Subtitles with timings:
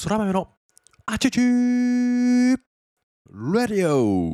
[0.00, 0.46] 空豆の
[1.06, 2.56] あちゅちゅー。
[3.32, 4.30] ラディオ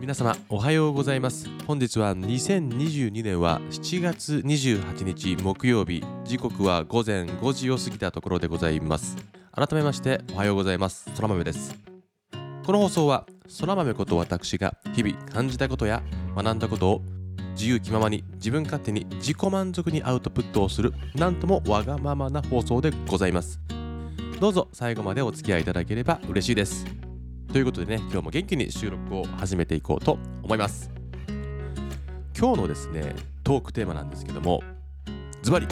[0.00, 1.50] 皆様おはようございます。
[1.66, 6.02] 本日は2022年は7月28日木曜日。
[6.24, 9.18] 時刻は午前5時を過ぎたところでございます。
[9.52, 11.04] 改めましておはようございます。
[11.16, 11.74] 空豆です。
[12.64, 13.26] この放送は
[13.60, 16.02] 空豆こと私が日々感じたことや
[16.34, 17.02] 学んだことを
[17.54, 23.60] 自由気ままに自分勝手に自己満足にアウトプットをするなんともわがままな放送でございます。
[24.40, 26.84] どうぞ最後までお付き合いいただければ嬉しいです。
[27.52, 30.90] ということでね今日も元気に収録を始めていこうと思います。
[32.36, 33.14] 今日のですね
[33.44, 34.62] トークテーマなんですけども
[35.42, 35.68] ズバリ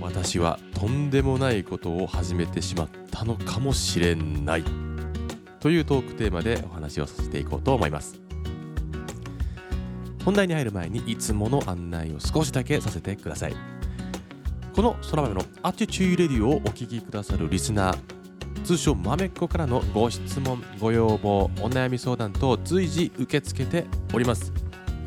[0.00, 4.64] 私はとんでもないことを始めてしまったのかもしれない
[5.60, 8.21] というトークテーマでお話をさせていこうと思います。
[10.24, 13.56] 本題に入る前にいつもの案内を少しだけさせてください。
[14.74, 17.98] この空豆のアティチューレディオをお聞きくださるリスナー
[18.64, 24.52] 通称まめっ子からのご質問ご要望お悩み相談等随時受け付けております。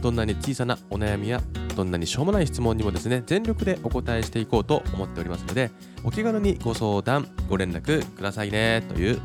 [0.02, 1.42] どんなに小さなお悩みや
[1.76, 5.72] どんなにしょうもない質問にもですね全力でお答えしていこうと思っておりますので
[6.04, 9.20] お気軽にご相談ご連絡くださいねという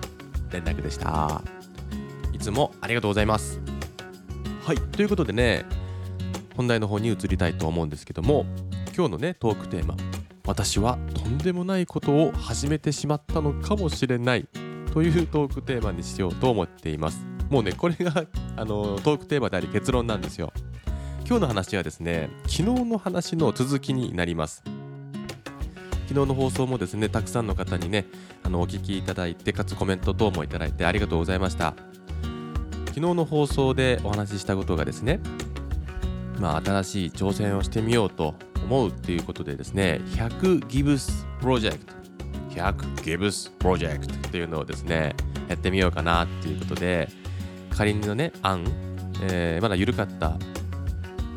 [0.50, 1.42] 連絡でした。
[2.32, 3.60] いつもありがとうございます。
[4.64, 5.66] はいということでね
[6.61, 8.44] 本題の方に移りたいと思うんですけども
[8.94, 9.97] 今日のねトークテーマ
[10.47, 14.47] 私はとんでもないことを始めてしまったのかもしれない
[14.92, 17.25] というトークテーマにしようと思っています。
[17.48, 20.53] もうねこれがあのトークテーマであり結論なんですよ。
[21.27, 24.62] 今日の話はですね昨日の話の続きになります。
[26.08, 28.05] 昨日の放送もですねたくさんの方にね
[28.42, 31.75] あのお聞きいただいてかつコメント等もいただいてありがとうございました。
[32.88, 35.20] 昨日の放送でお話ししたことがですね
[36.41, 41.78] まあ、新しい挑戦をしてみようと思うっていうことでですね100 Gives Project
[42.50, 45.14] 100 Gives Project っていうのをですね
[45.48, 47.09] やってみようかなっていうことで
[47.70, 48.65] 仮にのね案、
[49.22, 50.38] えー、まだ緩かった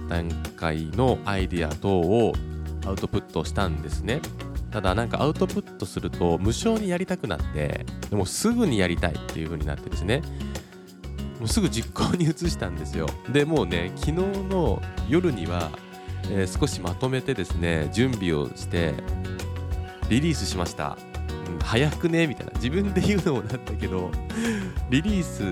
[0.07, 2.33] 段階のアイディア等を
[2.85, 4.22] アウトプットしたんですね。
[4.72, 10.23] ただなんかアウトプットすると無償にやりたくなってでもすぐにやりたいっていう風になってですね
[11.43, 13.05] もうすぐ実行に移したんですよ。
[13.27, 15.71] でもうね昨日の夜には、
[16.29, 18.93] えー、少しまとめてですね準備をして
[20.07, 20.97] リリースしました、
[21.49, 22.27] うん、早くね？
[22.27, 22.53] みたいな。
[22.53, 24.09] 自分で言うのもなんだけど
[24.89, 25.43] リリース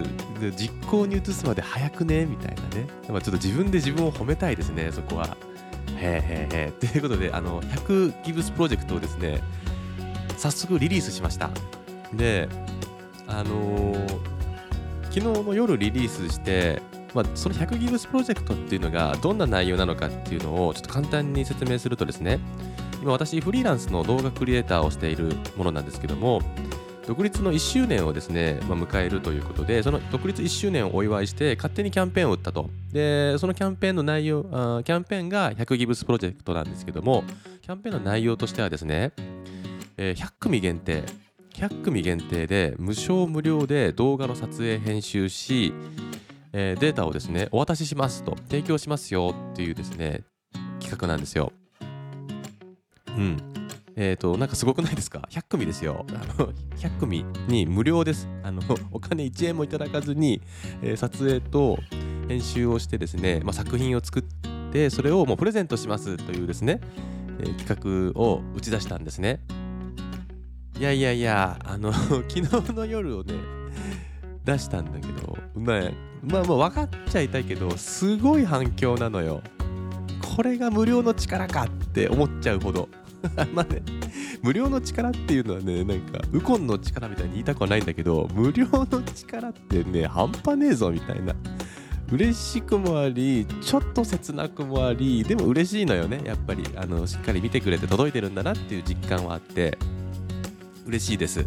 [0.55, 2.25] 実行に移すまで早くね？
[2.25, 2.87] みたいなね。
[3.05, 5.35] ちょっと自分で自分を褒めたいですねそこは。
[5.97, 6.71] へーへーへー。
[6.71, 9.41] ということであの100ギブスプロジェクトをですね
[10.37, 11.49] 早速リリースしました。
[12.13, 12.47] で
[13.27, 14.31] あのー
[15.11, 16.81] 昨日の夜リリースして、
[17.13, 22.39] まあ、その100ギブスプロジェクトっていうのがどんな内容なのかっていうのをちょっと簡単に説明するとですね
[23.01, 26.41] 今私フリーランスの動画クリエイターをしているものなんですけども
[27.05, 32.69] 独立の1周年をですね、まあ、迎えるということでその独立1周年をお祝いして勝手にキャンペーンを打ったと。
[32.93, 37.25] でそのキャンペーンの内容あキャンペーンが100ギブスプロジェクトなんですけども
[37.61, 39.11] キャンペーンの内容としてはですね、
[39.97, 41.03] えー、100組限定
[41.53, 45.73] 100組限定で無償無料で動画の撮影編集し、
[46.53, 50.23] えー、データをですねお渡ししますと提供しますよっていうですね
[50.79, 51.53] 企画なんですよ。
[53.07, 53.37] うん。
[53.95, 56.05] えっ、ー、となんかすごくないですか？100組ですよ。
[56.09, 58.27] あの100組に無料です。
[58.43, 60.41] あのお金1円もいただかずに、
[60.81, 61.77] えー、撮影と
[62.27, 64.23] 編集をしてですね、まあ、作品を作っ
[64.71, 66.79] てそれをもうプレゼントしますというですね、
[67.39, 69.41] えー、企画を打ち出したんですね。
[70.81, 71.93] いやいやいや、あの、
[72.27, 72.41] 昨日
[72.73, 73.35] の夜をね、
[74.43, 75.81] 出したんだけど、まあ、
[76.23, 79.43] まあまあ分かっちゃいたいけど、すごい反響なのよ。
[80.35, 82.89] これが無料の力かって思っちゃうほど。
[83.53, 83.83] まあね、
[84.41, 91.35] 無料の力っていうのはね、なんか、ウコンの力みたいに言いたくはないんだけど、無料の力ってね、半端ねえぞみたいな。
[92.11, 96.63] 嬉しくもあり、ちょっと切なくもあり、でも嬉しいのよね、やっぱり。
[96.75, 99.77] あの、しっかり見てくれて届いてるんだなっていう実感はあって。
[100.85, 101.45] 嬉しいです、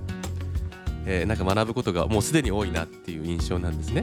[1.07, 4.03] えー、なんか学ぶことがもうすでに多いなっていう印象なんですね。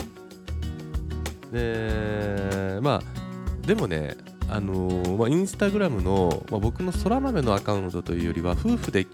[1.52, 4.16] でまあでもね
[4.50, 9.08] あのー、まあ、インスタグラムの、まあ、僕の空豆のアカウントというよりは夫婦で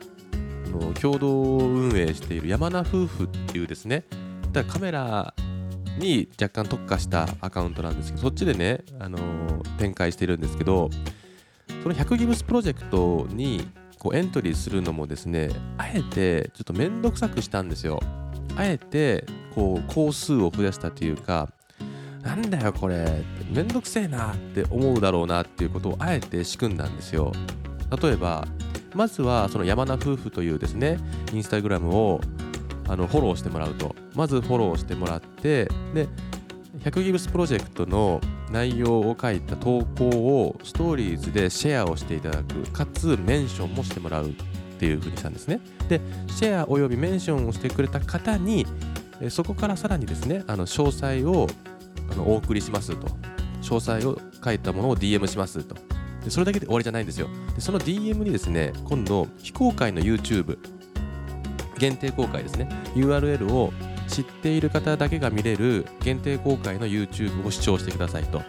[0.71, 4.03] の共同運営している山名夫婦っていうですね
[4.51, 5.35] だカメラ
[5.99, 10.89] に若干特化したアカウントなんですけどそっちでね、あのー、展開してるんですけど
[11.83, 13.67] その100ギブスプロジェクトに
[13.99, 17.99] こうエントリーするのもですねあえてちょっと面倒くさくしたんですよ。
[18.55, 21.49] あえてこう工数を増やしたというか
[22.23, 27.31] なんだよこれめんどくせえなって思うだろうなっていうことをあえて仕組んだんですよ。
[28.01, 28.47] 例えば
[28.93, 30.97] まずはその山名夫婦というですね
[31.33, 32.19] インスタグラムを
[32.87, 33.95] あのフォローしてもらうと。
[34.15, 36.07] まずフォローしてもらってで
[36.79, 38.19] 100ギブスプロジェクトの
[38.51, 44.33] 内容を書いた投稿をストーリーズでシェアをしていただくかつメンションもしてもらうっ
[44.79, 45.59] ていう風にしたんですね。
[45.89, 48.65] でシェアおよびメンションをしてくれた方に
[49.29, 51.47] そこからさらにですねあの詳細を
[52.11, 53.07] あのお送りしますと。
[53.61, 55.75] 詳細を書いたものを DM しますと。
[56.23, 57.27] でそれだけで終わりじゃないんですよ。
[57.55, 60.57] でその DM にですね今度非公開の YouTube
[61.77, 63.71] 限定公開ですね URL を
[64.07, 68.41] 知っている方だけが見れる限定公開の YouTube を視聴してくださいと。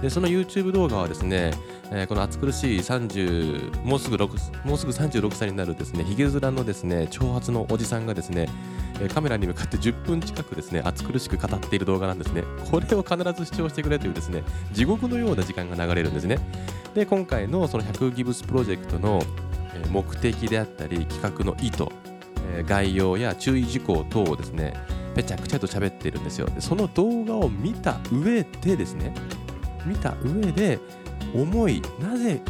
[0.00, 1.52] でその YouTube 動画はですね、
[1.90, 8.50] えー、この暑苦しい30もうすぐ6もうすぐ36歳になるですねヒゲ面のですね長髪のおじさんがですね
[9.14, 12.42] カメラに向かって10分近くですね暑苦しく語っている動画なんですね。
[12.70, 14.42] これを必ず視聴してくれというですね
[14.72, 16.38] 地獄のような時間が流れるんですね。
[16.94, 19.22] で今回のその100ギブスプロジェクトの
[19.90, 21.86] 目的であったり企画の意図
[22.66, 24.74] 概要や注意事項等をですね
[25.16, 26.46] ぺちゃくちゃと喋ってるんですよ。
[26.60, 29.14] その動画を見た上でですね
[29.86, 30.78] 見た上で
[31.34, 32.42] 思いなぜ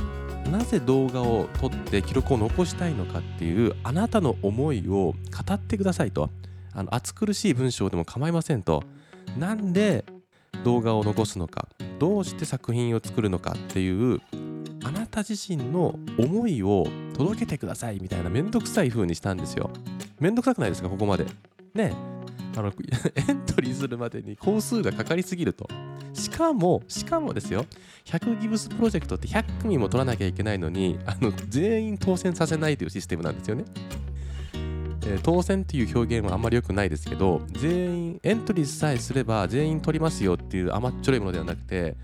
[0.50, 5.14] なぜ動画を撮って記録を残したいのかっていうあなたの思いを語
[5.54, 6.28] ってくださいと。
[6.74, 8.82] あの暑苦しい文章でも構いませんと。
[9.38, 10.04] なんで
[10.64, 11.68] 動画を残すのか
[12.00, 14.20] どうして作品を作るのかっていう
[14.82, 19.70] あなた自身の思いを届けてくださいみたいなめんどくさい風にしたんですよ。
[20.18, 21.26] めんどくさくないですかここまで。
[21.74, 22.15] ね。
[22.56, 22.73] あの
[23.14, 25.69] エントリーするまでに工数がかかりすぎると。
[26.12, 27.67] しかもしかもですよ。
[28.06, 33.64] 100ギブスプロジェクトって100組も取らなきゃいけないのにあの全員当選させないというシステムなんですよね。
[35.08, 41.94] えー、当選っていう表現はあんまり良くないですけど全員エントリーさえすれば全員取りますよっていう甘っちょろいものではなくて、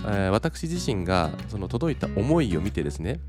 [0.00, 3.20] えー、私自身がその届いた思いを見てですね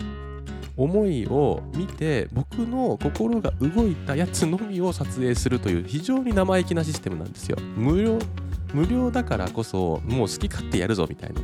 [0.78, 7.58] 思いを見て僕の心が動いたやつのみを撮影するという非常に生意気なシステムなんですよ。
[7.76, 8.20] 無料
[8.74, 11.42] 無料だからこそもう好き勝手やるぞみたいな。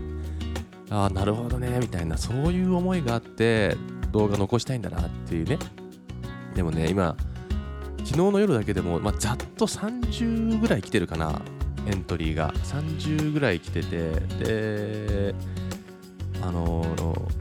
[0.90, 2.18] ああなるほどねみたいな。
[2.18, 3.78] そういう思いがあって
[4.12, 5.58] 動画残したいんだなっていうね。
[6.54, 7.16] でもね今
[8.00, 11.42] 昨日の夜だけでも、まあ、ざっと30ぐらい来てるかな。
[11.88, 12.52] エントリーが。
[12.66, 14.12] 30ぐらい来てて。
[14.44, 15.36] で
[16.42, 17.41] あのー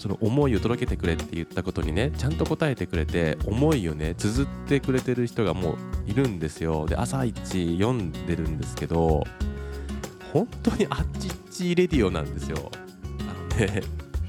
[0.00, 6.86] その思いを届けてくれって言ったことにねちゃんと答えてくれて思いをね綴ってくれてる人がもういるんですよ。
[6.86, 9.22] で朝一読んでるんですけど
[10.32, 12.70] 本当にあっちっちレディオなんですよ。
[13.28, 13.82] あのね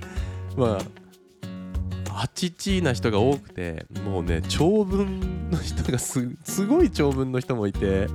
[0.57, 6.35] まああっちっちな人が多くてもうね長文の人がす
[6.67, 8.07] ごい長文の人もいて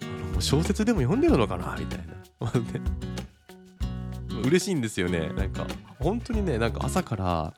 [0.00, 3.11] あのもう小説でも読んでるのかなみたいな、
[4.42, 5.30] 嬉しいんですよね。
[5.36, 5.66] なんか
[5.98, 7.54] 本当にねなんか朝から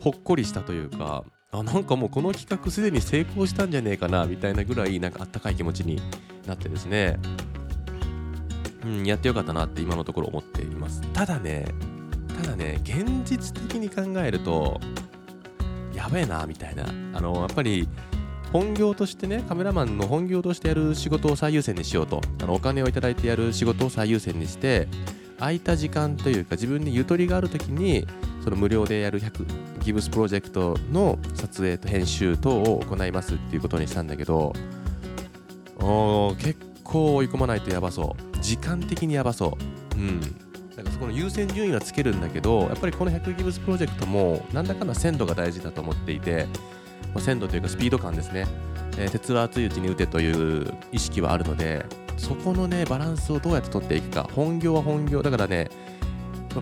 [0.00, 6.00] ほっこりしたというかあなんかもうこの企画すでに成功したんじゃねえかなみたいなぐらいなんかあったかい気持ちに
[6.46, 7.18] なってですね。
[8.84, 11.02] うんやってよかったなって今のところ思っています。
[11.12, 11.66] ただね
[12.42, 14.80] ただね現実的に考えると
[15.94, 16.84] やべえなみたいな。
[17.14, 17.88] あのやっぱり
[18.52, 22.20] 本業としてねカメラマンの本業としてやる仕事を最優先にしようと。
[22.42, 24.88] あのお金をいただいてやる仕事を最優先にして
[25.40, 28.06] 空いた時間というか自分にゆとりがある時に
[28.44, 29.46] その無料でやる100
[29.82, 34.52] ギブスプロジェクトの撮影と編集等を行いますっていうことにしたんだけど
[36.38, 38.38] 結構追い込まないとやばそう。
[38.42, 39.56] 時間的にやばそ
[39.96, 39.98] う。
[39.98, 40.20] うん。
[40.20, 46.46] だからそこの優先順位はつけるんだけどやっぱりこの100ギブスプロジェクトもなんだかんだ鮮度が大事だと思っていて、
[47.14, 48.46] まあ、鮮度というかスピード感ですね、
[48.96, 51.84] えー、鉄は熱いうちに打てという意識はあるので
[52.20, 54.28] そこのねバランスをどうやって取っていくか。
[54.34, 55.22] 本業は本業。
[55.22, 55.70] だからね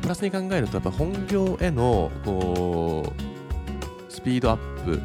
[0.01, 3.13] プラスに考えるとやっぱ本業へのこ
[4.09, 5.01] うスピードアップ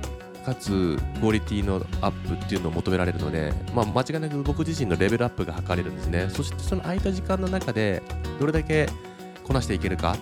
[0.45, 6.27] かつクオリティのアップっていうのを求められるので、まあ、間違いなく僕自身のレベルアップが図れるんですね。
[6.29, 8.03] そしてその空いた時間の中で
[8.39, 8.89] どれだけ
[9.43, 10.17] こなしていけるか、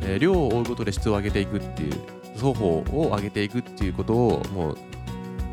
[0.00, 1.94] えー、量を追うことで質を上げていくっていう
[2.36, 4.78] 双方を上げていくっていうことをもう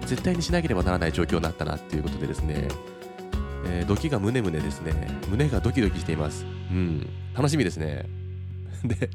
[0.05, 2.67] 絶対にしなければならない状況になったなっていうことでですね。
[3.65, 4.93] えー、ドキがムネムネですね。
[5.29, 6.45] 胸がドキドキしています。
[6.45, 7.09] うん。
[7.33, 8.05] 楽しみですね。
[8.83, 9.09] で、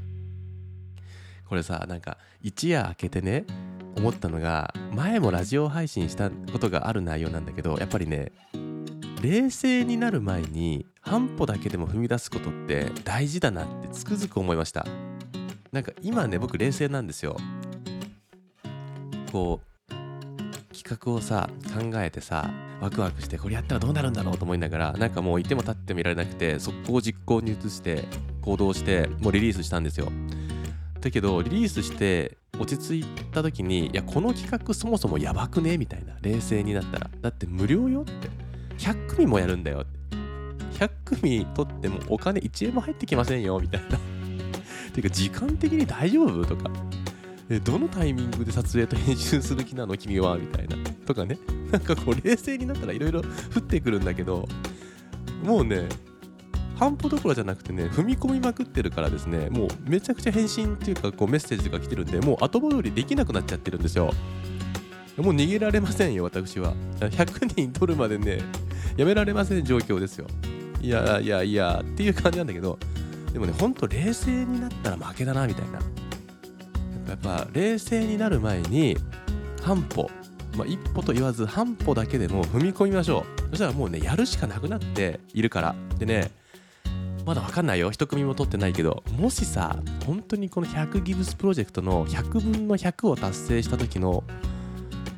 [1.49, 3.45] これさ、なんか一夜明けてね、
[3.97, 8.33] 思ったのが、前もラジオ配信したことがある内容なんだけど、やっぱりね、
[9.23, 14.87] 冷静になる前に半歩だけでも踏み出すことって大事だなってつくづく思いました。
[15.73, 17.37] なんか今ね、僕冷静なんですよ。
[19.31, 19.71] こう、
[20.75, 22.51] 企画をさ考えてさ
[22.81, 28.05] ワクワクしてこれやったらどうなるんだろうと思いながらなんかもういても立ってもいられなくて速攻実行に移して
[28.41, 30.11] 行動してもうリリースしたんですよ。
[31.01, 37.11] だけどリリースして落ち着いた時にいやこの企画そもそもやばくねみたいな冷静になったら。
[37.21, 38.51] だって無料よって。
[38.79, 39.85] 100組もやるんだよ
[40.73, 43.99] 100組取ってもお金1円も入ってきませんよみたいな。
[44.95, 46.71] ていうか時間的に大丈夫とか。
[47.65, 50.77] どのタイミングで撮影と編集する気なの君はみたいな。
[51.15, 51.39] とかね。
[51.71, 54.49] なんかこう冷静になったらいろいろ降ってくるんだけど
[55.45, 55.89] もうね
[56.77, 64.13] 半歩どころじゃなくてね踏み込みまくってるからですねもうめちゃくちゃ返信っていうかこうメッセージが来てるんでもう後戻りできなくなっちゃってるんですよ。
[65.17, 66.75] もう逃げられませんよ私は。
[66.99, 68.41] 100人取るまでね
[68.97, 70.27] やめられません状況ですよ。
[70.81, 72.79] いやいやいやっていう感じなんだけど
[73.33, 75.81] でもねほんと冷静になったら負けだなみたいな。
[77.09, 78.97] やっぱ冷静になる前に
[79.63, 80.09] 半歩
[80.57, 83.51] まあ、一歩と言わず半歩だけでも踏み込みましょう。
[83.51, 85.75] そしたらもうねやるしかなくなっているから。
[85.99, 86.31] でね
[87.27, 87.91] まだわかんないよ。
[87.91, 89.03] 一組も取ってないけど。
[89.19, 94.25] もしさ本当にこの100ギブスプロジェクトの100分の100を達成した時の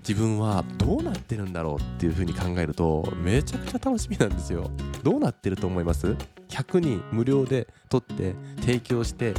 [0.06, 4.70] 自分はどうなってるんだろうっていう風に考えるとめちゃくちゃ楽しみなんですよ。
[5.02, 6.16] どうなってると思います
[6.48, 9.32] ?100 人無料で取って提供して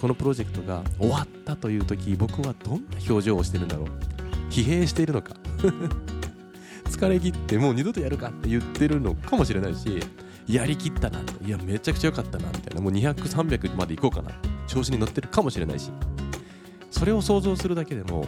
[0.00, 3.88] このプロジェクトが終わったという時僕はどんな表情をしてるんだろう？
[4.54, 5.34] 疲弊しているのか
[6.86, 10.00] 疲れ切ってもう二度とやるかって言ってるのかもしれないし
[10.46, 14.34] やりきったな、いや、めちゃくちゃ良かったな、みたいな、もう200、300まで行こうかな、
[14.66, 15.90] 調子に乗ってるかもしれないし、
[16.90, 18.26] それを想像するだけでも、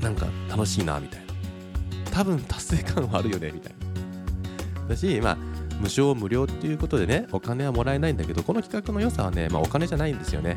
[0.00, 1.32] なんか楽しいな、みたいな。
[2.10, 3.74] 多分達成感はあるよね、みたい
[4.82, 4.88] な。
[4.88, 5.36] だし、まあ、
[5.80, 10.56] 無償無料っていうことでね、お金はもらえないんだけど、この企画の良さはね、まあ、お金じゃないんですよね。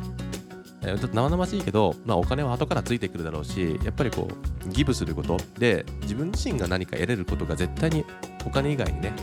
[0.86, 4.28] ちょっと生々しいけど、まあ、お金は後からついてくるだろうしやっぱりこ
[4.66, 8.06] うギブすることで自分自身が何か得れることが絶対に
[8.46, 9.14] お金以外にね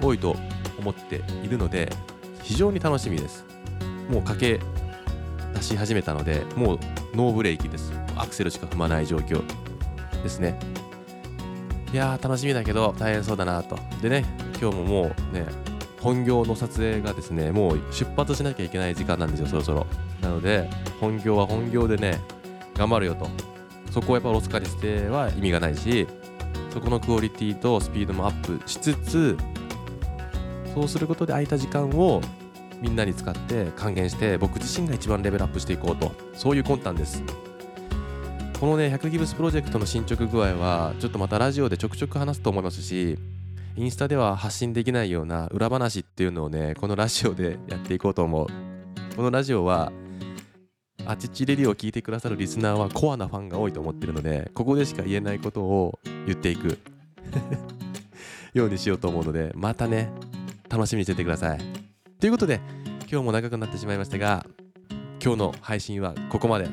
[0.00, 0.36] 多いと
[0.78, 1.90] 思っているので
[2.42, 3.44] 非常に楽しみです。
[4.10, 4.64] もう駆け
[5.54, 6.78] 出し始めたのでもう
[7.14, 7.92] ノーブレーキです。
[8.16, 9.42] アクセルしか踏まない状況
[10.22, 10.58] ですね。
[11.92, 13.78] いやー楽しみだけど大変そうだなと。
[14.02, 14.24] でね
[14.60, 15.46] 今日ももうね
[16.06, 19.86] 本業の撮影がですねもう出発しなきゃいけない時間なんですよそろそろ。
[20.22, 20.70] なので
[21.00, 22.20] 本業は本業でね
[22.76, 23.28] 頑張るよと。
[23.90, 26.06] そこをやっぱロスカリしては意味がないし
[26.72, 29.36] そこのクオリティとスピードもアップしつつ
[30.72, 32.20] そうすることで空いた時間を
[32.80, 36.12] みんなに使って還元して僕自身が一番レベルアップしていこうと。
[36.34, 37.24] そういう魂胆です。
[38.60, 43.18] このね100ギブスプロジェクトの進捗具合はちょっとまたラジオでちょくちょく話すと思いますし
[43.76, 48.46] インスタでは発信できないような裏話っていうのをねこのラジオでやっていこうと思う。
[49.14, 49.92] このラジオは
[51.04, 56.78] あちちレディを聞いてくださるリスナーはコアなファンが多いと思ってるのでここでしか言えないことを言っていく
[58.54, 60.10] ようにしようと思うのでまたね
[60.68, 61.60] 楽しみにしててください。
[62.18, 62.60] ということで
[63.10, 64.46] 今日も長くなってしまいましたが
[65.22, 66.68] 今日の配信はここまで、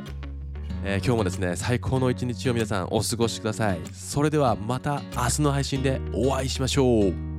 [0.85, 3.79] えー、今日もですね最高の一日を皆さんお過ごしください。
[3.93, 6.87] それではまた明日の配信でお会いしましょう。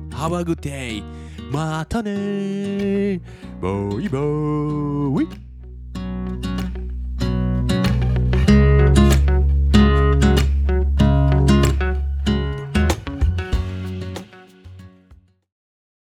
[0.09, 1.03] Have a good day!
[1.51, 3.19] またね
[3.61, 5.44] バイバーイ